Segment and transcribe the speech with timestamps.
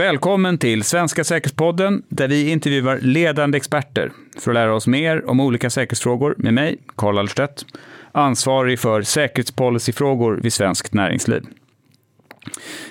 [0.00, 5.40] Välkommen till Svenska säkerhetspodden där vi intervjuar ledande experter för att lära oss mer om
[5.40, 7.66] olika säkerhetsfrågor med mig, Karl Allerstedt,
[8.12, 11.42] ansvarig för säkerhetspolicyfrågor vid Svenskt Näringsliv.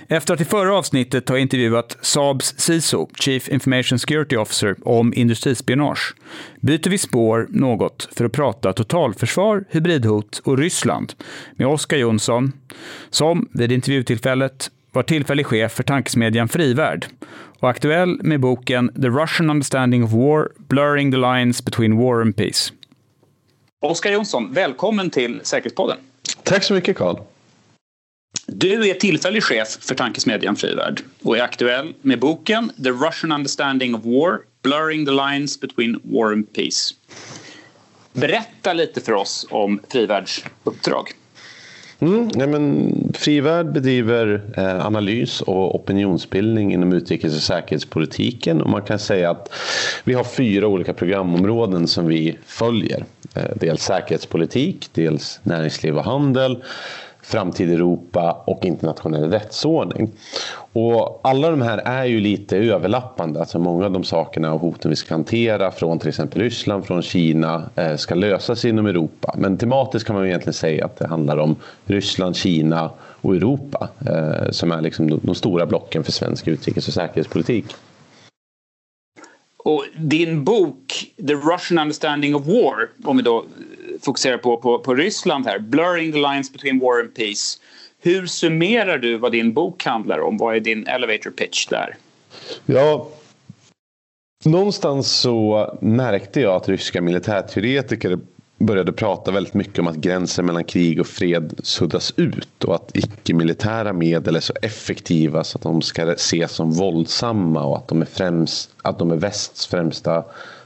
[0.08, 6.16] Efter att i förra avsnittet ha intervjuat Saabs CISO, Chief Information Security Officer, om industrispionage
[6.62, 11.14] byter vi spår något för att prata totalförsvar, hybridhot och Ryssland
[11.56, 12.52] med Oskar Jonsson,
[13.10, 17.06] som vid intervjutillfället var tillfällig chef för tankesmedjan Frivärd
[17.60, 22.36] och aktuell med boken The Russian Understanding of War, Blurring the Lines Between War and
[22.36, 22.74] Peace.
[23.82, 25.98] Oskar Jonsson, välkommen till Säkerhetspodden.
[26.44, 27.16] Tack så mycket, Carl.
[28.48, 33.96] Du är tillfällig chef för tankesmedjan Frivärd och är aktuell med boken The Russian Understanding
[33.96, 36.96] of War, Blurring the Lines Between War and Peace.
[38.14, 41.12] Berätta lite för oss om Frivärds uppdrag.
[42.02, 48.82] Mm, nej men, Frivärd bedriver eh, analys och opinionsbildning inom utrikes och säkerhetspolitiken och man
[48.82, 49.54] kan säga att
[50.04, 53.06] vi har fyra olika programområden som vi följer.
[53.36, 56.64] Eh, dels säkerhetspolitik, dels näringsliv och handel,
[57.30, 60.12] framtid i Europa och internationell rättsordning.
[60.74, 63.40] Och alla de här är ju lite överlappande.
[63.40, 67.02] Alltså många av de sakerna och hoten vi ska hantera från till exempel Ryssland, från
[67.02, 69.34] Kina eh, ska lösas inom Europa.
[69.38, 72.92] Men tematiskt kan man egentligen säga att det handlar om Ryssland, Kina
[73.22, 77.66] och Europa eh, som är liksom de stora blocken för svensk utrikes och säkerhetspolitik.
[79.70, 83.46] Och din bok The Russian Understanding of War, om vi då
[84.02, 87.60] fokuserar på, på, på Ryssland här, Blurring the Lines Between War and Peace.
[88.02, 90.38] Hur summerar du vad din bok handlar om?
[90.38, 91.98] Vad är din elevator pitch där?
[92.66, 93.10] Ja,
[94.46, 98.20] någonstans så märkte jag att ryska militärteoretiker
[98.60, 102.92] började prata väldigt mycket om att gränsen mellan krig och fred suddas ut och att
[102.94, 108.02] icke-militära medel är så effektiva så att de ska ses som våldsamma och att de
[108.02, 110.24] är, främst, att de är västs främsta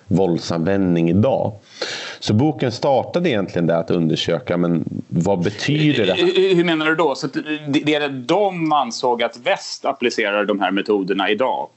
[0.08, 1.54] våldsanvändning idag.
[2.20, 6.56] Så boken startade egentligen där att undersöka men vad betyder det här?
[6.56, 7.16] Hur menar du då?
[7.16, 7.28] Så
[7.68, 11.70] det är de ansåg att väst applicerar de här metoderna idag?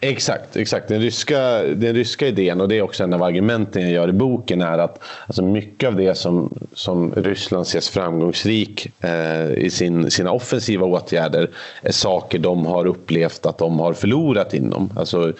[0.00, 0.88] Exakt, exakt.
[0.88, 4.12] Den ryska, den ryska idén och det är också en av argumenten jag gör i
[4.12, 10.10] boken är att alltså mycket av det som, som Ryssland ses framgångsrik eh, i sin,
[10.10, 11.50] sina offensiva åtgärder
[11.82, 14.92] är saker de har upplevt att de har förlorat inom.
[14.96, 15.32] Alltså,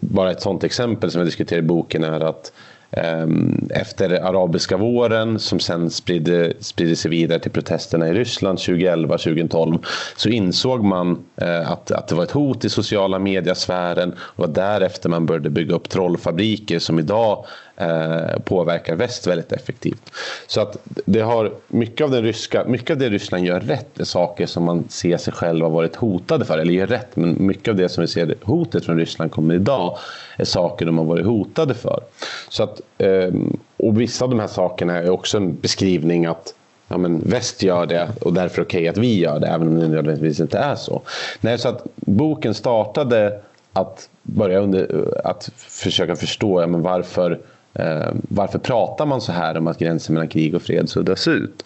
[0.00, 2.52] bara ett sånt exempel som jag diskuterar i boken är att
[2.90, 9.84] Ehm, efter arabiska våren som sen spridde, spridde sig vidare till protesterna i Ryssland 2011-2012
[10.16, 15.08] så insåg man eh, att, att det var ett hot i sociala mediasfären och därefter
[15.08, 17.44] man började bygga upp trollfabriker som idag
[17.76, 20.10] eh, påverkar väst väldigt effektivt.
[20.46, 24.04] Så att det har mycket av, den ryska, mycket av det Ryssland gör rätt är
[24.04, 27.68] saker som man ser sig själv ha varit hotade för, eller gör rätt, men mycket
[27.68, 29.98] av det som vi ser hotet från Ryssland kommer idag
[30.36, 32.00] är saker de har varit hotade för.
[32.48, 33.34] Så att, eh,
[33.76, 36.54] och vissa av de här sakerna är också en beskrivning att
[36.88, 39.80] ja, men väst gör det och därför okej okay att vi gör det, även om
[39.80, 41.02] det nödvändigtvis inte är så.
[41.40, 43.40] Nej, så att boken startade
[43.72, 47.38] att börja under, att försöka förstå ja, men varför
[47.78, 51.64] Eh, varför pratar man så här om att gränsen mellan krig och fred suddas ut?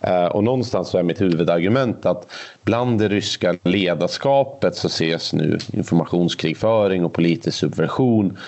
[0.00, 5.58] Eh, och någonstans så är mitt huvudargument att bland det ryska ledarskapet så ses nu
[5.72, 8.38] informationskrigföring och politisk subversion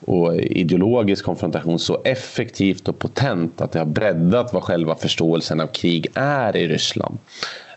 [0.00, 5.66] och ideologisk konfrontation så effektivt och potent att det har breddat vad själva förståelsen av
[5.66, 7.18] krig är i Ryssland.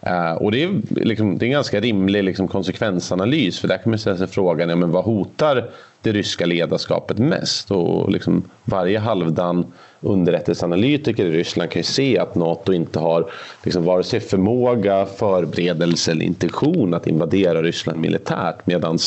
[0.08, 3.90] Uh, och det är, liksom, det är en ganska rimlig liksom, konsekvensanalys för där kan
[3.90, 5.70] man ställa sig frågan ja, men vad hotar
[6.02, 7.72] det ryska ledarskapet mest?
[7.72, 13.32] Och liksom, varje halvdan underrättelseanalytiker i Ryssland kan ju se att Nato inte har
[13.64, 18.98] liksom, vare sig förmåga, förberedelse eller intention att invadera Ryssland militärt medan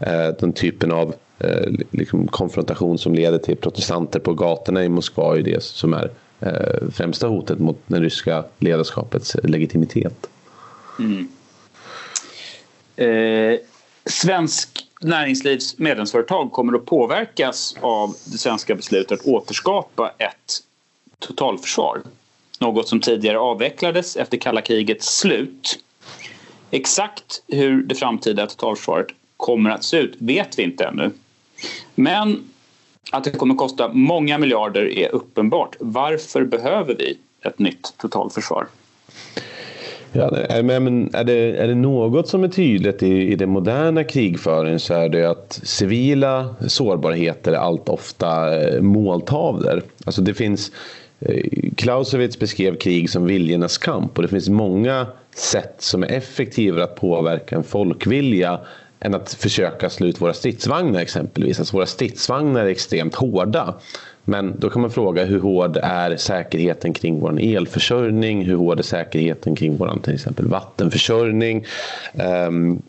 [0.00, 5.36] eh, den typen av eh, liksom, konfrontation som leder till protestanter på gatorna i Moskva
[5.36, 6.10] är det som är
[6.40, 10.26] eh, främsta hotet mot det ryska ledarskapets legitimitet.
[10.98, 11.28] Mm.
[12.96, 13.58] Eh,
[14.06, 20.60] svensk näringslivs medlemsföretag kommer att påverkas av det svenska beslutet att återskapa ett
[21.18, 22.02] totalförsvar.
[22.60, 25.78] Något som tidigare avvecklades efter kalla krigets slut.
[26.70, 29.06] Exakt hur det framtida totalförsvaret
[29.36, 31.10] kommer att se ut vet vi inte ännu.
[31.94, 32.50] Men
[33.12, 35.76] att det kommer att kosta många miljarder är uppenbart.
[35.80, 38.66] Varför behöver vi ett nytt totalförsvar?
[40.16, 44.80] Ja, men är, det, är det något som är tydligt i, i den moderna krigföringen
[44.80, 49.82] så är det att civila sårbarheter är allt ofta eh, måltavlor.
[50.04, 50.72] Alltså det finns
[51.20, 51.44] eh,
[51.76, 55.06] Clausewitz beskrev krig som viljornas kamp och det finns många
[55.36, 58.60] sätt som är effektivare att påverka en folkvilja
[59.00, 61.58] än att försöka slå ut våra stridsvagnar exempelvis.
[61.58, 63.74] Alltså våra stridsvagnar är extremt hårda.
[64.24, 68.44] Men då kan man fråga hur hård är säkerheten kring vår elförsörjning?
[68.44, 71.64] Hur hård är säkerheten kring vår till exempel vattenförsörjning?
[72.48, 72.82] Um,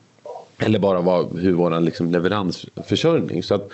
[0.58, 3.44] eller bara vad, hur vår liksom, leveransförsörjning.
[3.44, 3.70] Så att,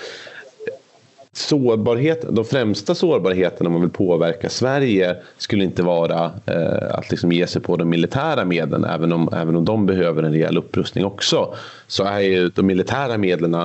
[1.33, 7.31] sårbarhet, de främsta sårbarheterna om man vill påverka Sverige skulle inte vara eh, att liksom
[7.31, 11.05] ge sig på de militära medlen även om, även om de behöver en rejäl upprustning
[11.05, 11.55] också.
[11.87, 13.55] Så är ju de militära medlen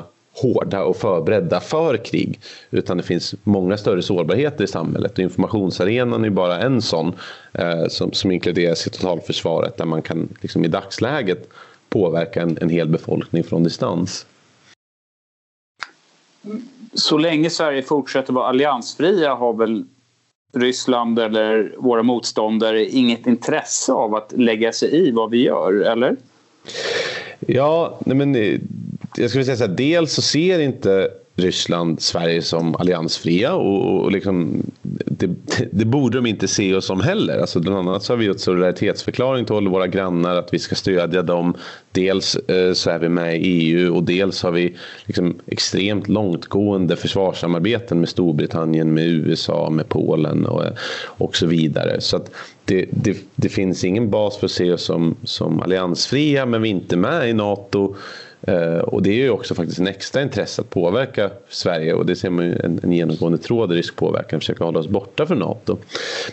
[0.42, 2.40] hårda och förberedda för krig.
[2.70, 5.12] Utan det finns många större sårbarheter i samhället.
[5.12, 7.12] Och informationsarenan är bara en sån
[7.52, 11.48] eh, som, som inkluderas i totalförsvaret där man kan liksom, i dagsläget
[11.88, 14.26] påverka en, en hel befolkning från distans.
[16.94, 19.84] Så länge Sverige fortsätter vara alliansfria har väl
[20.54, 26.16] Ryssland eller våra motståndare inget intresse av att lägga sig i vad vi gör, eller?
[27.40, 28.60] Ja, men eh,
[29.16, 34.12] jag skulle säga så här, dels så ser inte Ryssland Sverige som alliansfria och, och
[34.12, 35.30] liksom, det,
[35.72, 37.38] det, borde de inte se oss som heller.
[37.38, 41.22] Alltså bland annat så har vi gjort solidaritetsförklaring till våra grannar att vi ska stödja
[41.22, 41.54] dem.
[41.92, 46.96] Dels eh, så är vi med i EU och dels har vi liksom extremt långtgående
[46.96, 50.64] försvarssamarbeten med Storbritannien, med USA, med Polen och,
[51.04, 52.00] och så vidare.
[52.00, 52.30] Så att
[52.64, 56.68] det, det, det finns ingen bas för att se oss som, som alliansfria men vi
[56.68, 57.94] är inte med i NATO.
[58.42, 62.16] Eh, och det är ju också faktiskt en extra intresse att påverka Sverige och det
[62.16, 65.38] ser man ju en, en genomgående tråd i rysk påverkan, försöka hålla oss borta från
[65.38, 65.78] NATO.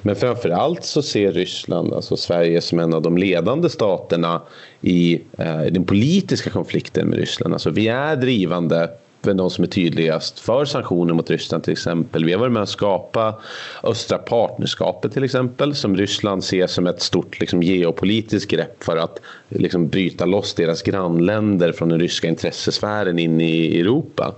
[0.02, 4.42] Men framför allt så ser Ryssland alltså Sverige som en av de ledande staterna
[4.82, 7.54] i eh, den politiska konflikten med Ryssland.
[7.54, 8.90] Alltså vi är drivande
[9.24, 12.26] de som är tydligast för sanktioner mot Ryssland till exempel.
[12.26, 13.36] Vi har varit med att skapa
[13.84, 19.20] östra partnerskapet till exempel som Ryssland ser som ett stort liksom, geopolitiskt grepp för att
[19.50, 24.36] liksom, bryta loss deras grannländer från den ryska intressesfären in i Europa.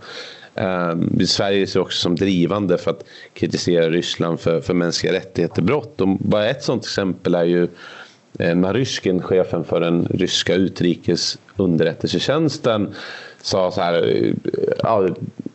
[0.56, 3.04] Um, Sverige ser också som drivande för att
[3.34, 6.02] kritisera Ryssland för, för mänskliga rättigheter-brott.
[6.20, 7.68] Bara ett sådant exempel är ju
[8.40, 12.94] eh, Naryshkin, chefen för den ryska utrikesunderrättelsetjänsten
[13.46, 14.34] sa så här, eh,
[14.84, 15.08] ja,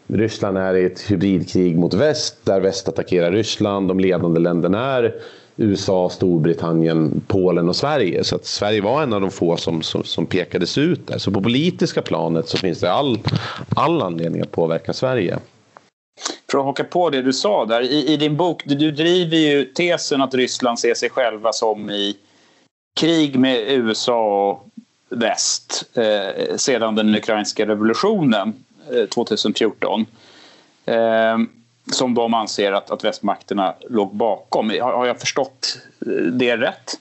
[0.06, 3.88] Ryssland är i ett hybridkrig mot väst där väst attackerar Ryssland.
[3.88, 5.14] De ledande länderna är
[5.56, 8.24] USA, Storbritannien, Polen och Sverige.
[8.24, 11.18] Så att Sverige var en av de få som, som, som pekades ut där.
[11.18, 13.18] Så på politiska planet så finns det all,
[13.76, 15.38] all anledning att påverka Sverige.
[16.50, 19.64] För att haka på det du sa där, i, i din bok, du driver ju
[19.64, 22.16] tesen att Ryssland ser sig själva som i
[23.00, 24.69] krig med USA och
[25.10, 30.06] väst eh, sedan den ukrainska revolutionen eh, 2014.
[30.84, 31.38] Eh,
[31.92, 34.70] som de anser att, att västmakterna låg bakom.
[34.70, 36.98] Har, har jag förstått eh, det rätt?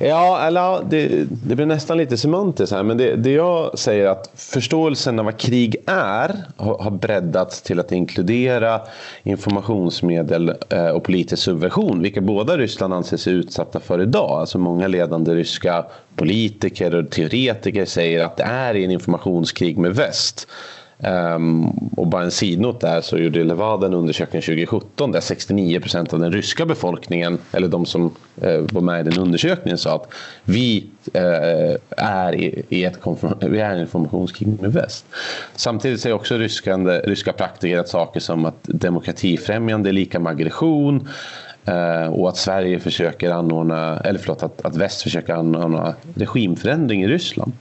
[0.00, 4.08] Ja, eller, det, det blir nästan lite semantiskt här, men det, det jag säger är
[4.08, 8.80] att förståelsen av vad krig är har, har breddats till att inkludera
[9.22, 14.30] informationsmedel eh, och politisk subversion, vilka båda Ryssland anser sig utsatta för idag.
[14.30, 15.84] Alltså många ledande ryska
[16.16, 20.48] politiker och teoretiker säger att det är en informationskrig med väst.
[20.98, 26.12] Um, och bara en sidnot där så gjorde Levada en undersökning 2017 där 69 procent
[26.12, 28.04] av den ryska befolkningen, eller de som
[28.44, 30.08] uh, var med i den undersökningen, sa att
[30.44, 30.86] vi
[31.16, 32.98] uh, är i, i ett
[33.40, 35.06] vi är en informationskrig med väst.
[35.54, 41.08] Samtidigt säger också ryskande, ryska praktiker att saker som att demokratifrämjande är lika med aggression
[41.68, 47.08] uh, och att Sverige försöker anordna, eller förlåt, att, att väst försöker anordna regimförändring i
[47.08, 47.52] Ryssland.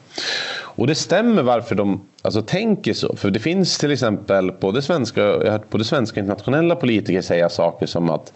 [0.76, 3.16] Och det stämmer varför de alltså, tänker så.
[3.16, 7.22] För det finns till exempel både svenska, jag har hört både svenska och internationella politiker
[7.22, 8.34] säga saker som att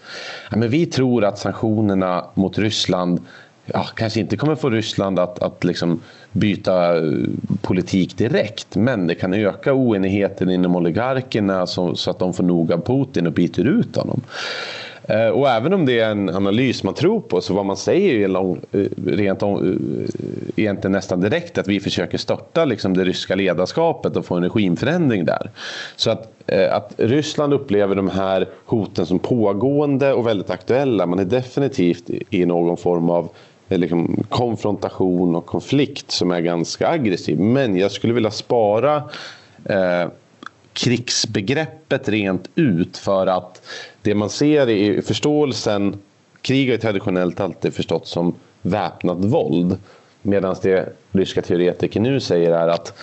[0.51, 3.21] ja, men vi tror att sanktionerna mot Ryssland
[3.65, 7.03] ja, kanske inte kommer få Ryssland att, att liksom byta eh,
[7.61, 12.71] politik direkt men det kan öka oenigheten inom oligarkerna så, så att de får nog
[12.71, 14.21] av Putin och byter ut honom.
[15.09, 18.15] Eh, och även om det är en analys man tror på så vad man säger
[18.15, 20.09] är lång, eh, rent om, eh,
[20.55, 25.25] egentligen nästan direkt att vi försöker störta liksom det ryska ledarskapet och få en regimförändring
[25.25, 25.51] där.
[25.95, 31.05] Så att, att Ryssland upplever de här hoten som pågående och väldigt aktuella.
[31.05, 33.29] Man är definitivt i någon form av
[33.67, 37.39] liksom, konfrontation och konflikt som är ganska aggressiv.
[37.39, 39.03] Men jag skulle vilja spara
[39.65, 40.07] eh,
[40.73, 43.61] krigsbegreppet rent ut för att
[44.01, 45.99] det man ser i förståelsen,
[46.41, 49.77] krig har traditionellt alltid förstått som väpnat våld.
[50.21, 52.93] Medan det ryska teoretiker nu säger är att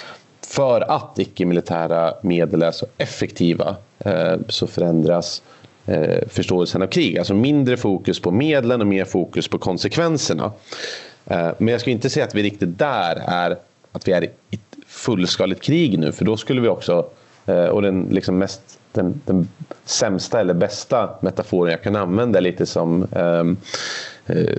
[0.46, 5.42] för att icke-militära medel är så effektiva eh, så förändras
[5.86, 7.18] eh, förståelsen av krig.
[7.18, 10.52] Alltså mindre fokus på medlen och mer fokus på konsekvenserna.
[11.26, 13.56] Eh, men jag skulle inte säga att vi riktigt där är
[13.92, 17.06] att vi är i fullskaligt krig nu för då skulle vi också,
[17.46, 19.48] Eh, och den liksom mest den, den
[19.84, 23.56] sämsta eller bästa metaforen jag kan använda är lite som um,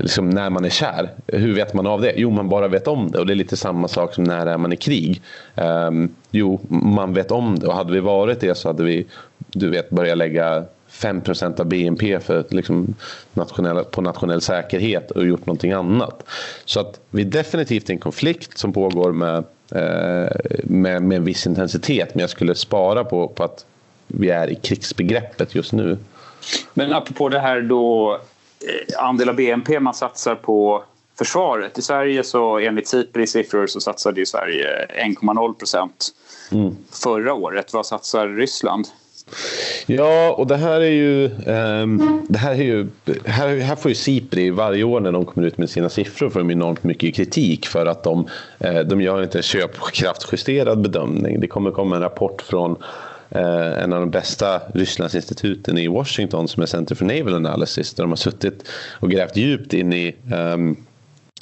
[0.02, 1.10] liksom när man är kär.
[1.28, 2.14] Hur vet man av det?
[2.16, 3.20] Jo, man bara vet om det.
[3.20, 5.22] Och det är lite samma sak som när är man i krig.
[5.56, 7.68] Um, jo, man vet om det.
[7.68, 9.06] Och hade vi varit det så hade vi
[9.38, 12.96] du vet, börjat lägga 5% av BNP för, liksom,
[13.34, 16.24] nationell, på nationell säkerhet och gjort någonting annat.
[16.66, 19.44] Så att vi är definitivt i en konflikt som pågår med,
[20.64, 22.16] med, med en viss intensitet.
[22.16, 23.66] Men jag skulle spara på, på att
[24.08, 25.98] vi är i krigsbegreppet just nu.
[26.74, 30.84] Men apropå det här då eh, andel av BNP man satsar på
[31.18, 31.78] försvaret.
[31.78, 34.88] I Sverige så enligt Sipri siffror så satsade ju Sverige
[35.22, 36.10] 1,0 procent
[36.52, 36.76] mm.
[36.92, 37.74] förra året.
[37.74, 38.88] Vad satsar Ryssland?
[39.86, 41.26] Ja, och det här är ju...
[41.46, 42.88] Um, det här, är ju
[43.26, 46.40] här, här får ju Sipri varje år när de kommer ut med sina siffror får
[46.40, 48.28] de enormt mycket kritik för att de,
[48.60, 51.40] eh, de gör inte en köpkraftsjusterad bedömning.
[51.40, 52.76] Det kommer komma en rapport från
[53.36, 58.04] Uh, en av de bästa Rysslandsinstituten i Washington som är Center for Naval Analysis där
[58.04, 58.70] de har suttit
[59.00, 60.16] och grävt djupt in i
[60.54, 60.76] um,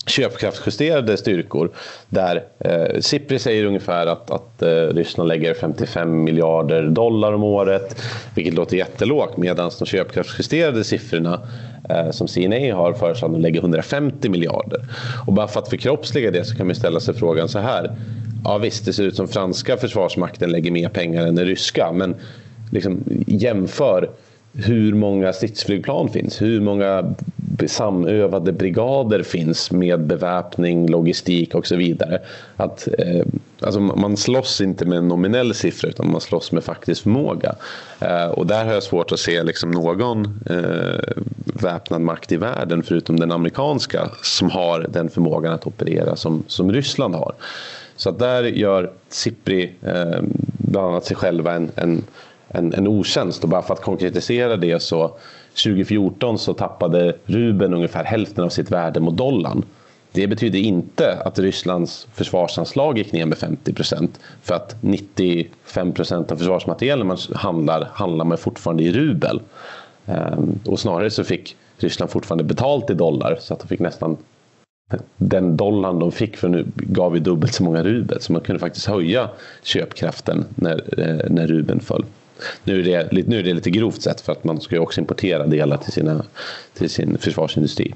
[0.05, 1.69] köpkraftsjusterade styrkor
[2.09, 8.01] där eh, Sipri säger ungefär att, att eh, Ryssland lägger 55 miljarder dollar om året
[8.35, 11.41] vilket låter jättelågt medan de köpkraftsjusterade siffrorna
[11.89, 14.81] eh, som CNA har föreslagit lägger 150 miljarder.
[15.27, 17.95] Och bara för att förkroppsliga det så kan man ställa sig frågan så här.
[18.43, 22.15] Ja visst, det ser ut som franska försvarsmakten lägger mer pengar än den ryska men
[22.71, 24.09] liksom, jämför
[24.53, 27.15] hur många stridsflygplan finns, hur många
[27.67, 32.19] samövade brigader finns med beväpning, logistik och så vidare.
[32.55, 33.25] Att, eh,
[33.59, 37.55] alltså man slåss inte med en nominell siffra utan man slåss med faktisk förmåga.
[37.99, 41.13] Eh, och där har jag svårt att se liksom någon eh,
[41.45, 46.71] väpnad makt i världen förutom den amerikanska som har den förmågan att operera som, som
[46.71, 47.33] Ryssland har.
[47.95, 50.21] Så att där gör Sipri eh,
[50.57, 52.03] bland annat sig själva en, en
[52.47, 53.43] en, en otjänst.
[53.43, 55.17] Och bara för att konkretisera det så
[55.63, 59.63] 2014 så tappade rubeln ungefär hälften av sitt värde mot dollarn.
[60.11, 64.19] Det betyder inte att Rysslands försvarsanslag gick ner med 50 procent.
[64.41, 69.41] För att 95 procent av försvarsmaterielen man handlar, handlar man fortfarande i rubel.
[70.05, 74.17] Ehm, och snarare så fick Ryssland fortfarande betalt i dollar så att de fick nästan
[75.17, 78.21] den dollarn de fick för nu gav vi dubbelt så många rubel.
[78.21, 79.29] Så man kunde faktiskt höja
[79.63, 82.05] köpkraften när, eh, när rubeln föll.
[82.63, 85.01] Nu är, det, nu är det lite grovt sett för att man ska ju också
[85.01, 86.25] importera delar till, sina,
[86.73, 87.93] till sin försvarsindustri.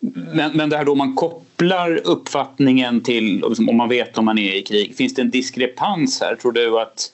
[0.00, 4.38] Men, men det här då man kopplar uppfattningen till liksom, om man vet om man
[4.38, 4.96] är i krig.
[4.96, 6.36] Finns det en diskrepans här?
[6.36, 7.12] Tror du att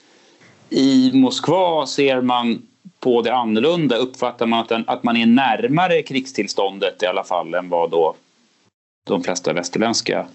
[0.69, 2.61] i Moskva ser man
[2.99, 3.95] på det annorlunda?
[3.97, 8.15] Uppfattar man att, den, att man är närmare krigstillståndet i alla fall än vad då
[9.07, 10.27] de flesta västerländska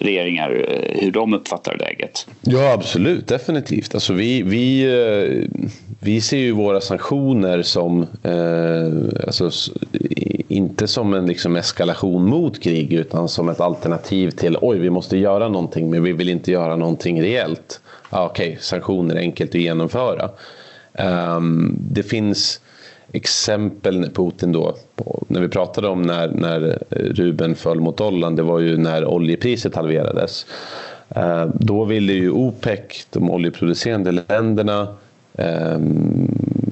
[0.00, 2.26] regeringar eh, hur de uppfattar läget.
[2.40, 3.26] Ja, absolut.
[3.26, 3.94] Definitivt.
[3.94, 5.60] Alltså vi, vi, eh,
[6.00, 9.50] vi ser ju våra sanktioner som eh, alltså,
[10.48, 15.16] inte som en liksom eskalation mot krig utan som ett alternativ till oj, vi måste
[15.16, 17.80] göra någonting men vi vill inte göra någonting reellt.
[18.10, 20.30] Ah, Okej, okay, sanktioner är enkelt att genomföra.
[20.92, 22.60] Um, det finns
[23.12, 24.74] exempel Putin då,
[25.28, 29.04] när vi pratade om när, när eh, Ruben föll mot dollarn, det var ju när
[29.04, 30.46] oljepriset halverades.
[31.08, 34.94] Eh, då ville ju OPEC, de oljeproducerande länderna,
[35.34, 36.28] ehm,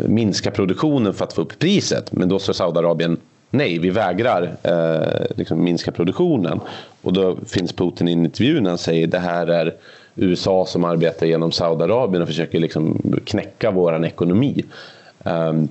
[0.09, 2.13] minska produktionen för att få upp priset.
[2.13, 3.17] Men då sa Saudiarabien
[3.51, 6.61] nej, vi vägrar eh, liksom minska produktionen.
[7.03, 9.75] Och då finns Putin i en intervju när han säger det här är
[10.15, 14.65] USA som arbetar genom Saudiarabien och försöker liksom knäcka vår ekonomi.
[15.25, 15.69] Um,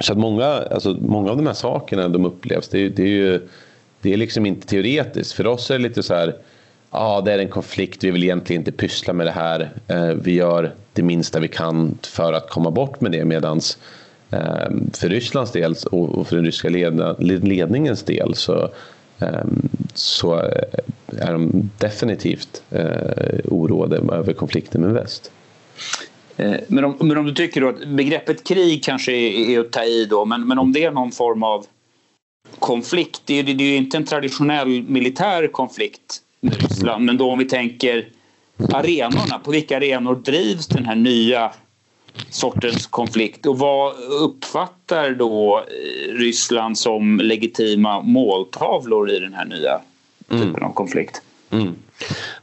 [0.00, 3.48] så att många, alltså, många av de här sakerna de upplevs, det, det är ju
[4.02, 5.32] det är liksom inte teoretiskt.
[5.32, 6.26] För oss är det lite så här,
[6.90, 9.70] ja ah, det är en konflikt, vi vill egentligen inte pyssla med det här.
[9.88, 13.24] Eh, vi gör det minsta vi kan för att komma bort med det.
[13.24, 13.78] Medans
[14.30, 16.68] eh, för Rysslands del och för den ryska
[17.18, 18.70] ledningens del så,
[19.18, 19.44] ehm, eh,
[19.94, 20.34] så
[21.18, 25.32] är de definitivt eh, oroade över konflikten med väst.
[26.36, 29.72] Eh, men om, men om du tycker då att begreppet krig kanske är, är att
[29.72, 31.66] ta i då, men, men om det är någon form av
[32.58, 37.30] konflikt, det är, det är ju inte en traditionell militär konflikt med Ryssland, men då
[37.30, 38.08] om vi tänker
[38.72, 41.52] arenorna, på vilka arenor drivs den här nya
[42.30, 49.80] sortens konflikt och vad uppfattar då eh, Ryssland som legitima måltavlor i den här nya
[50.28, 50.64] typen mm.
[50.64, 51.22] av konflikt?
[51.50, 51.62] Mm.
[51.62, 51.76] mm.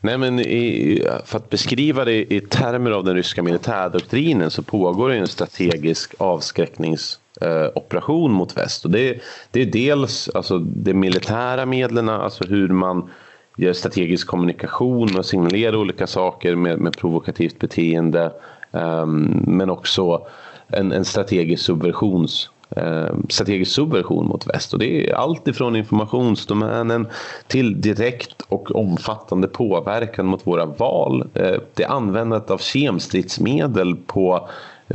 [0.01, 5.09] Nej, men i, för att beskriva det i termer av den ryska militärdoktrinen så pågår
[5.09, 8.85] det en strategisk avskräckningsoperation eh, mot väst.
[8.85, 13.09] Och det, det är dels alltså, de militära medlen, alltså hur man
[13.57, 18.31] gör strategisk kommunikation och signalerar olika saker med, med provokativt beteende.
[18.71, 20.27] Um, men också
[20.67, 24.73] en, en strategisk subversions Eh, strategisk subversion mot väst.
[24.73, 27.07] Och det är allt ifrån informationsdomänen
[27.47, 31.29] till direkt och omfattande påverkan mot våra val.
[31.33, 34.49] Eh, det är användandet av kemstridsmedel på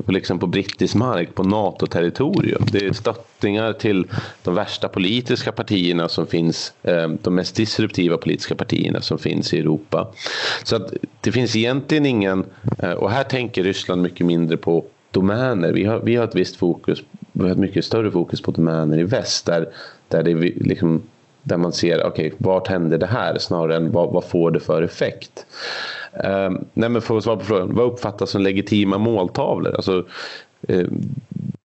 [0.06, 2.66] på, liksom på brittisk mark, på NATO-territorium.
[2.72, 4.06] Det är stöttningar till
[4.42, 9.58] de värsta politiska partierna som finns, eh, de mest disruptiva politiska partierna som finns i
[9.58, 10.08] Europa.
[10.64, 12.44] Så att det finns egentligen ingen,
[12.96, 15.72] och här tänker Ryssland mycket mindre på domäner.
[15.72, 17.02] Vi har, vi har ett visst fokus,
[17.36, 19.68] vi har ett mycket större fokus på domäner i väst där,
[20.08, 21.02] där, det liksom,
[21.42, 24.60] där man ser, okej, okay, vart händer det här snarare än vad, vad får det
[24.60, 25.46] för effekt?
[26.12, 29.74] Eh, nej men för att svara på frågan, vad uppfattas som legitima måltavlor?
[29.74, 30.04] Alltså,
[30.68, 30.86] eh,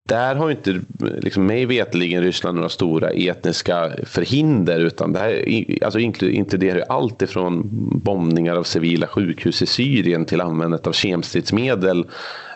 [0.08, 5.44] där har inte, liksom, mig vetligen Ryssland några stora etniska förhinder utan det här
[5.84, 7.68] alltså, inkluderar allt ifrån
[8.04, 12.04] bombningar av civila sjukhus i Syrien till användandet av kemstridsmedel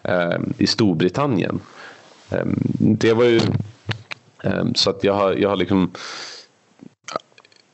[0.04, 1.60] eh, i Storbritannien.
[2.34, 2.44] Eh,
[2.78, 3.40] det var ju
[4.44, 5.90] eh, så att jag har, jag har liksom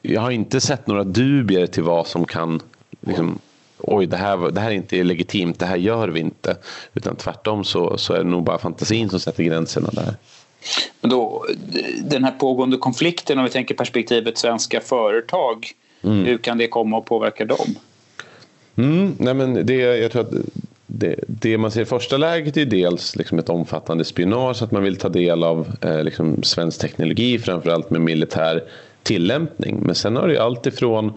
[0.03, 2.61] jag har inte sett några dubier till vad som kan
[3.01, 3.39] liksom,
[3.79, 6.57] oj det här, det här är inte legitimt, det här gör vi inte.
[6.95, 10.15] Utan tvärtom så, så är det nog bara fantasin som sätter gränserna där.
[11.01, 11.47] Men då,
[12.05, 16.25] den här pågående konflikten, om vi tänker perspektivet svenska företag, mm.
[16.25, 17.75] hur kan det komma att påverka dem?
[18.77, 20.33] Mm, nej men det, jag tror att
[20.93, 24.83] det, det, man ser i första läget är dels liksom ett omfattande spionage, att man
[24.83, 28.65] vill ta del av eh, liksom svensk teknologi, framförallt med militär
[29.03, 29.81] tillämpning.
[29.83, 31.13] Men sen har det ju allt ifrån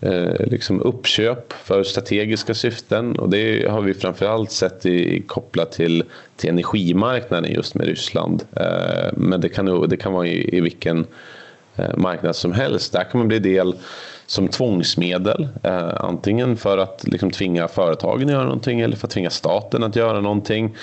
[0.00, 6.04] eh, liksom uppköp för strategiska syften och det har vi framförallt sett i, kopplat till,
[6.36, 8.44] till energimarknaden just med Ryssland.
[8.56, 11.06] Eh, men det kan, det kan vara i, i vilken
[11.76, 12.92] eh, marknad som helst.
[12.92, 13.74] Där kan man bli del
[14.26, 15.48] som tvångsmedel.
[15.62, 19.82] Eh, antingen för att liksom, tvinga företagen att göra någonting eller för att tvinga staten
[19.82, 20.76] att göra någonting.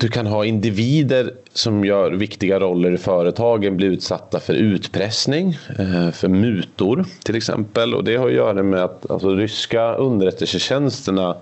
[0.00, 6.10] Du kan ha individer som gör viktiga roller i företagen bli utsatta för utpressning, eh,
[6.10, 7.94] för mutor till exempel.
[7.94, 11.36] Och det har att göra med att alltså, ryska underrättelsetjänsterna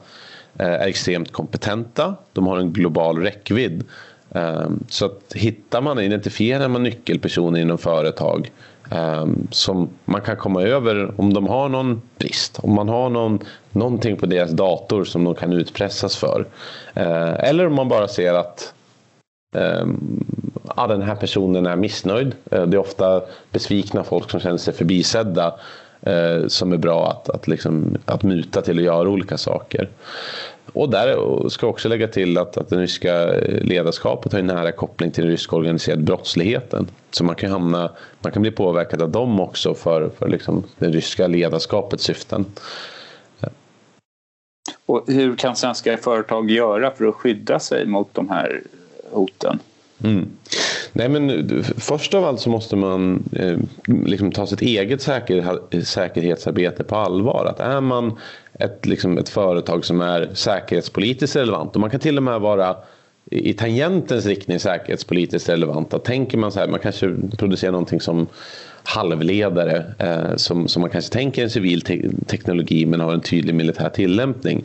[0.58, 2.14] eh, är extremt kompetenta.
[2.32, 3.84] De har en global räckvidd.
[4.34, 8.50] Eh, så att hittar man, identifierar man nyckelpersoner inom företag
[8.90, 12.59] Ehm, som man kan komma över om de har någon brist.
[12.62, 13.38] Om man har någon,
[13.70, 16.46] någonting på deras dator som de kan utpressas för.
[16.94, 18.74] Ehm, eller om man bara ser att
[19.57, 20.24] um,
[20.77, 22.35] ja, den här personen är missnöjd.
[22.44, 25.55] Det är ofta besvikna folk som känner sig förbisedda
[26.48, 29.88] som är bra att, att, liksom, att muta till att göra olika saker.
[30.72, 33.26] Och där ska jag också lägga till att, att det ryska
[33.62, 36.87] ledarskapet har en nära koppling till den ryska organiserade brottsligheten.
[37.11, 40.88] Så man kan, hamna, man kan bli påverkad av dem också för, för liksom det
[40.88, 42.44] ryska ledarskapets syften.
[44.87, 48.62] Och hur kan svenska företag göra för att skydda sig mot de här
[49.11, 49.59] hoten?
[50.04, 50.28] Mm.
[50.92, 56.85] Nej, men först av allt så måste man eh, liksom ta sitt eget säker, säkerhetsarbete
[56.85, 57.46] på allvar.
[57.46, 58.18] Att är man
[58.59, 62.77] ett, liksom ett företag som är säkerhetspolitiskt relevant och man kan till och med vara
[63.31, 65.99] i tangentens riktning säkerhetspolitiskt relevanta.
[65.99, 68.27] Tänker man så här, man kanske producerar någonting som
[68.85, 73.55] halvledare eh, som, som man kanske tänker en civil te teknologi men har en tydlig
[73.55, 74.64] militär tillämpning.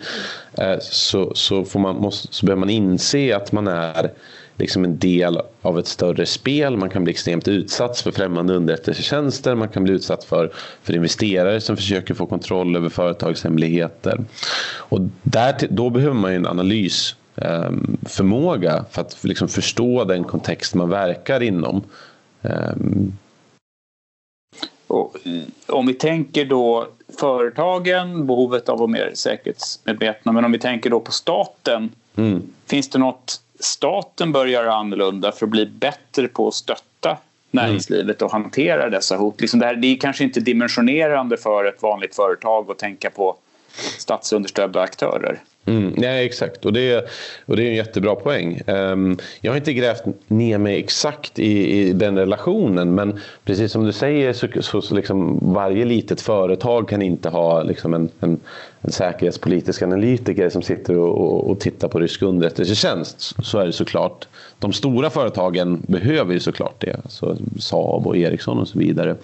[0.57, 4.11] Eh, så, så, får man, måste, så behöver man inse att man är
[4.57, 6.77] liksom en del av ett större spel.
[6.77, 9.55] Man kan bli extremt utsatt för främmande underrättelsetjänster.
[9.55, 10.51] Man kan bli utsatt för,
[10.83, 14.25] för investerare som försöker få kontroll över företagshemligheter.
[14.77, 20.89] Och där, då behöver man en analysförmåga ehm, för att liksom förstå den kontext man
[20.89, 21.83] verkar inom.
[22.41, 23.17] Ehm.
[24.87, 25.17] Och
[25.67, 26.87] om vi tänker då
[27.19, 31.91] företagen, behovet av att vara mer säkerhetsmedvetna, men om vi tänker då på staten.
[32.15, 32.41] Mm.
[32.65, 37.17] Finns det något staten bör göra annorlunda för att bli bättre på att stötta
[37.51, 39.41] näringslivet och hantera dessa hot.
[39.41, 43.35] Liksom det, här, det är kanske inte dimensionerande för ett vanligt företag att tänka på
[43.97, 45.39] statsunderstödda aktörer.
[45.65, 46.65] Mm, nej, exakt.
[46.65, 47.07] Och det,
[47.45, 48.61] och det är en jättebra poäng.
[48.67, 53.85] Um, jag har inte grävt ner mig exakt i, i den relationen men precis som
[53.85, 58.39] du säger så, så, så liksom varje litet företag kan inte ha liksom en, en,
[58.81, 63.35] en säkerhetspolitisk analytiker som sitter och, och, och tittar på rysk underrättelsetjänst.
[63.43, 64.27] Så är det såklart.
[64.59, 66.99] De stora företagen behöver ju såklart det.
[67.03, 69.15] Alltså Saab och Ericsson och så vidare.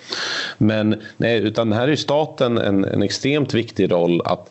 [0.57, 4.49] Men nej, utan här är staten en, en extremt viktig roll att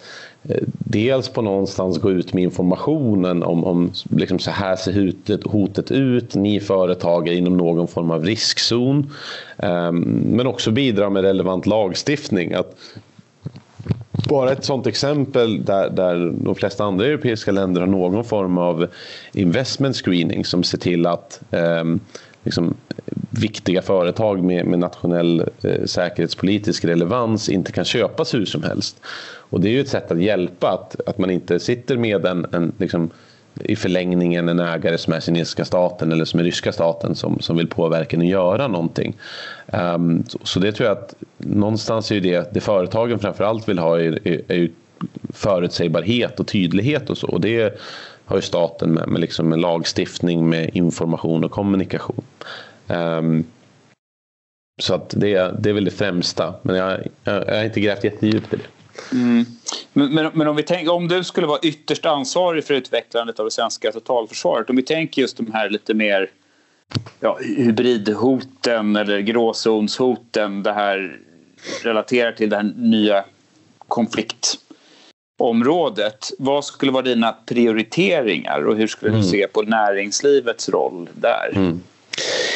[0.48, 5.44] Eh, dels på någonstans gå ut med informationen om, om liksom så här ser hotet,
[5.44, 9.10] hotet ut, ni företag är inom någon form av riskzon.
[9.56, 12.52] Um, men också bidra med relevant lagstiftning.
[12.52, 12.76] Att
[14.28, 18.86] bara ett sånt exempel där, där de flesta andra europeiska länder har någon form av
[19.32, 22.00] investment screening som ser till att um,
[22.44, 22.74] liksom,
[23.30, 29.00] viktiga företag med, med nationell eh, säkerhetspolitisk relevans inte kan köpas hur som helst.
[29.50, 32.46] Och det är ju ett sätt att hjälpa att, att man inte sitter med en,
[32.52, 33.10] en liksom,
[33.64, 37.56] i förlängningen en ägare som är kinesiska staten eller som är ryska staten som, som
[37.56, 39.16] vill påverka en att göra någonting.
[39.66, 44.00] Um, så, så, det tror jag att någonstans är det, det företagen framförallt vill ha
[44.00, 44.70] är, är, är ju
[45.32, 47.26] förutsägbarhet och tydlighet och så.
[47.26, 47.80] Och det
[48.28, 52.24] har ju staten med, med, liksom med lagstiftning, med information och kommunikation.
[52.86, 53.44] Um,
[54.80, 58.04] så att det, det är väl det främsta, men jag, jag, jag har inte grävt
[58.04, 58.64] jättedjupt i det.
[59.12, 59.44] Mm.
[59.92, 63.44] Men, men, men, om, vi tänker, om du skulle vara ytterst ansvarig för utvecklandet av
[63.44, 66.30] det svenska totalförsvaret, om vi tänker just de här lite mer
[67.20, 71.20] ja, hybridhoten eller gråzonshoten, det här
[71.82, 73.24] relaterar till den nya
[73.88, 74.58] konflikt
[75.38, 76.30] konfliktområdet.
[76.38, 79.28] Vad skulle vara dina prioriteringar och hur skulle du mm.
[79.28, 81.52] se på näringslivets roll där?
[81.54, 81.80] Mm.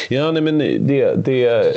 [0.09, 1.75] Ja, nej, men det, det,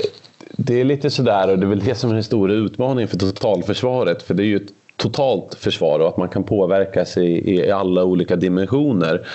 [0.57, 3.17] det är lite sådär och det är väl det som är den stora utmaningen för
[3.17, 4.23] totalförsvaret.
[4.23, 8.03] För det är ju ett totalt försvar och att man kan påverka sig i alla
[8.03, 9.27] olika dimensioner.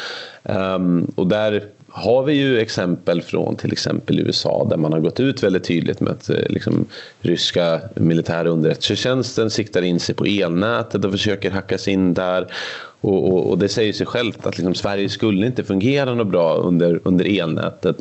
[0.43, 5.21] Um, och där har vi ju exempel från till exempel USA där man har gått
[5.21, 6.87] ut väldigt tydligt med att eh, liksom,
[7.21, 12.53] ryska militära underrättelsetjänsten siktar in sig på elnätet och försöker hacka sig in där.
[13.01, 16.55] Och, och, och det säger sig självt att liksom, Sverige skulle inte fungera något bra
[16.55, 17.97] under, under elnätet.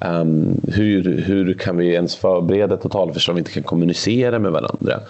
[0.00, 5.00] Um, hur, hur kan vi ens förbereda totalförsvar om vi inte kan kommunicera med varandra?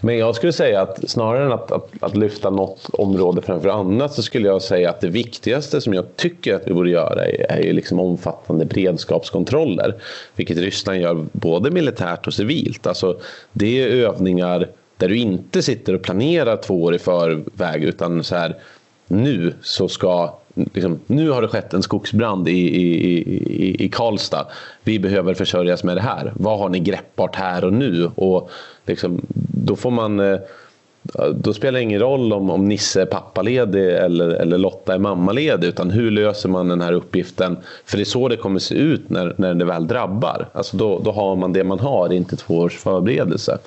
[0.00, 4.14] Men jag skulle säga att snarare än att, att, att, lyfta något område framför annat
[4.14, 7.52] så skulle jag säga att det viktigaste som jag tycker att vi borde göra är,
[7.52, 9.94] är ju liksom omfattande beredskapskontroller.
[10.36, 12.86] Vilket Ryssland gör både militärt och civilt.
[12.86, 13.20] Alltså,
[13.52, 18.34] det är övningar där du inte sitter och planerar två år i förväg utan så
[18.34, 18.56] här
[19.08, 24.46] nu så ska liksom, nu har det skett en skogsbrand i, i, i, i Karlstad.
[24.82, 26.32] Vi behöver försörjas med det här.
[26.36, 28.10] Vad har ni greppbart här och nu?
[28.14, 28.50] Och
[28.86, 29.26] liksom,
[29.66, 30.38] då får man eh,
[31.34, 35.68] då spelar det ingen roll om, om Nisse är pappaledig eller, eller Lotta är mammaledig
[35.68, 37.56] utan hur löser man den här uppgiften?
[37.84, 40.48] För det är så det kommer se ut när, när det väl drabbar.
[40.52, 43.58] Alltså då, då har man det man har, inte två års förberedelse.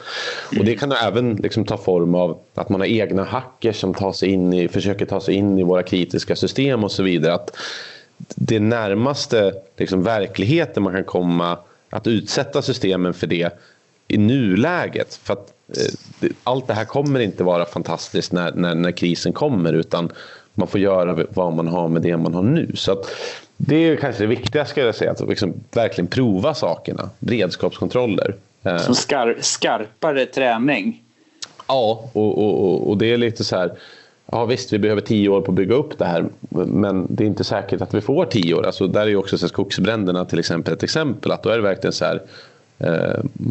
[0.60, 4.12] Och det kan även liksom ta form av att man har egna hackers som tar
[4.12, 7.34] sig in i, försöker ta sig in i våra kritiska system och så vidare.
[7.34, 7.58] Att
[8.36, 11.58] det närmaste liksom, verkligheten man kan komma
[11.90, 13.50] att utsätta systemen för det
[14.12, 15.16] i nuläget.
[15.24, 19.74] För att Eh, allt det här kommer inte vara fantastiskt när, när, när, krisen kommer
[19.74, 20.12] utan
[20.54, 22.72] man får göra vad man har med det man har nu.
[22.76, 23.04] Så
[23.58, 27.10] det är kanske det viktigaste, ska jag säga, att liksom verkligen prova sakerna.
[27.20, 28.36] Beredskapskontroller.
[28.64, 31.04] Eh, Som skar, skarpare träning?
[31.68, 33.72] Ja, och, och, och det är lite så här
[34.34, 37.28] Ja visst, vi behöver tio år på att bygga upp det här men det är
[37.28, 38.66] inte säkert att vi får tio år.
[38.66, 41.32] Alltså, där är ju också så skogsbränderna till exempel ett exempel.
[41.32, 42.22] Att då är det verkligen så här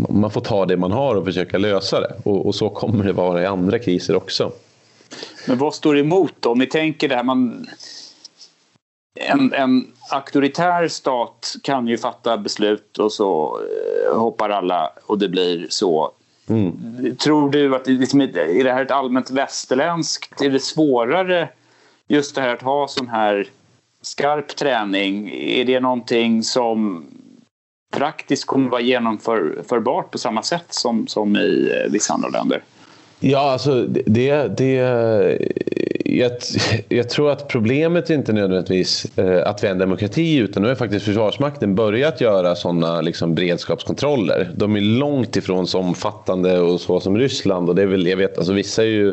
[0.09, 2.15] man får ta det man har och försöka lösa det.
[2.23, 4.53] Och, och, så kommer det vara i andra kriser också.
[5.49, 6.51] Men vad står emot då?
[6.51, 7.67] Om ni tänker det här, man...
[9.21, 13.61] En, en auktoritär stat kan ju fatta beslut och så
[14.09, 16.13] eh, hoppar alla och det blir så.
[16.49, 17.17] Mm.
[17.17, 20.43] Tror du att liksom, är det här ett allmänt västerländskt?
[20.43, 21.49] Är det svårare
[22.09, 23.49] just det här att ha sån här
[24.03, 25.31] skarp träning?
[25.35, 27.07] Är det någonting som
[27.91, 32.63] praktiskt kommer vara genomförbart på samma sätt som, som i eh, vissa andra länder?
[33.21, 34.49] Ja, alltså det...
[34.57, 34.81] det
[36.19, 36.33] jag,
[36.89, 40.69] jag tror att problemet är inte nödvändigtvis eh, att vi är en demokrati utan nu
[40.69, 44.51] har faktiskt Försvarsmakten börjat göra sådana liksom, beredskapskontroller.
[44.57, 47.69] De är långt ifrån så omfattande och så som Ryssland.
[47.69, 49.09] Och det är väl, jag vet, alltså, vissa är ju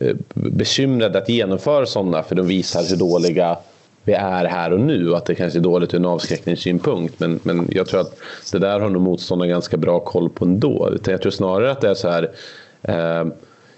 [0.00, 3.56] eh, bekymrade att genomföra sådana för de visar hur dåliga
[4.08, 7.20] vi är här och nu och att det kanske är dåligt ur en avskräckningssynpunkt.
[7.20, 8.18] Men, men jag tror att
[8.52, 10.90] det där har nog motståndarna ganska bra koll på ändå.
[10.92, 12.30] Utan jag tror snarare att det är så här
[12.82, 13.26] eh,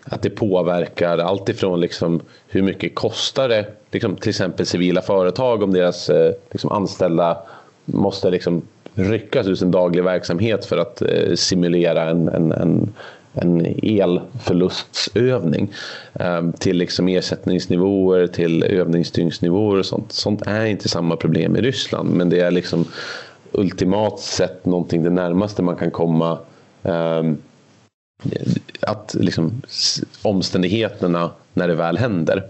[0.04, 5.62] att det påverkar allt ifrån liksom hur mycket kostar det liksom till exempel civila företag
[5.62, 7.36] om deras eh, liksom anställda
[7.84, 8.62] måste liksom
[8.94, 12.92] ryckas ur sin daglig verksamhet för att eh, simulera en, en, en
[13.32, 15.72] en elförlustsövning
[16.14, 20.12] eh, till liksom ersättningsnivåer, till övningsdygnsnivåer och sånt.
[20.12, 22.84] Sånt är inte samma problem i Ryssland men det är liksom
[23.52, 26.38] ultimat sett någonting det närmaste man kan komma
[26.82, 27.22] eh,
[28.80, 29.62] att liksom
[30.22, 32.44] omständigheterna när det väl händer.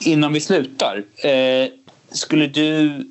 [0.00, 1.68] Innan vi slutar, eh,
[2.10, 3.04] skulle du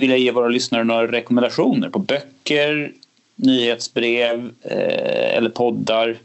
[0.00, 2.92] vilja ge våra lyssnare några rekommendationer på böcker,
[3.36, 6.16] nyhetsbrev eh, eller poddar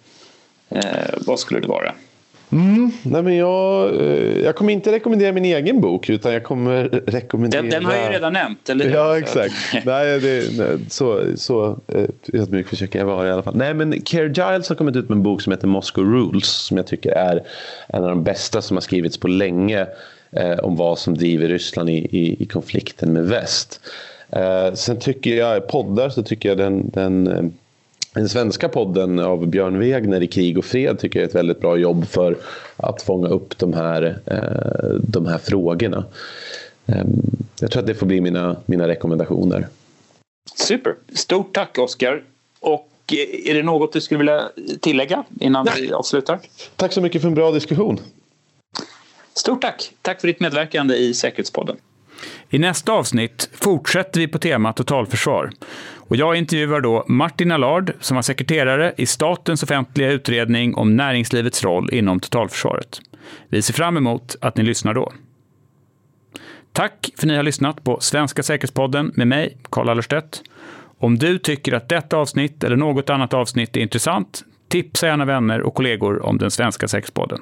[0.70, 1.94] Eh, vad skulle det vara?
[2.52, 2.92] Mm.
[3.04, 7.62] Nej, men jag, eh, jag kommer inte rekommendera min egen bok utan jag kommer rekommendera...
[7.62, 9.54] Den, den har jag ju redan nämnt, eller Ja, exakt.
[9.86, 13.56] nej, det, nej, så så eh, ödmjuk försöker jag vara i alla fall.
[13.56, 16.78] Nej, men Care Giles har kommit ut med en bok som heter Moscow Rules som
[16.78, 17.44] jag tycker är
[17.88, 19.88] en av de bästa som har skrivits på länge
[20.32, 23.82] eh, om vad som driver Ryssland i, i, i konflikten med väst.
[24.30, 27.44] Eh, sen tycker jag, poddar, så tycker jag den, den eh,
[28.14, 31.60] den svenska podden av Björn Wegner i Krig och fred tycker jag är ett väldigt
[31.60, 32.38] bra jobb för
[32.78, 36.06] att fånga upp de här, eh, de här frågorna.
[36.86, 37.22] Ehm,
[37.60, 39.68] jag tror att det får bli mina, mina rekommendationer.
[40.56, 40.96] Super.
[41.16, 42.24] Stort tack Oskar.
[42.60, 42.90] Och
[43.46, 45.82] är det något du skulle vilja tillägga innan Nej.
[45.82, 46.40] vi avslutar?
[46.76, 48.00] Tack så mycket för en bra diskussion.
[49.34, 49.92] Stort tack.
[50.02, 51.78] Tack för ditt medverkande i Säkerhetspodden.
[52.50, 55.52] I nästa avsnitt fortsätter vi på temat totalförsvar.
[55.96, 61.64] Och jag intervjuar då Martin Allard som var sekreterare i statens offentliga utredning om näringslivets
[61.64, 63.02] roll inom totalförsvaret.
[63.50, 65.14] Vi ser fram emot att ni lyssnar då.
[66.72, 70.42] Tack för att ni har lyssnat på Svenska säkerhetspodden med mig, Karl Allerstedt.
[70.98, 75.62] Om du tycker att detta avsnitt eller något annat avsnitt är intressant, tipsa gärna vänner
[75.62, 77.40] och kollegor om den svenska säkerhetspodden.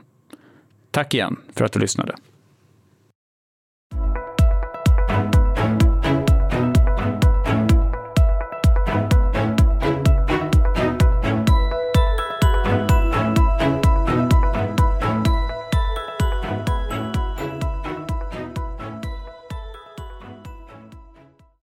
[0.91, 2.15] Tack igen för att du lyssnade.